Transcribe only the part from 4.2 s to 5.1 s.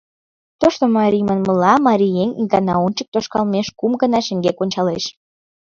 шеҥгек ончалеш.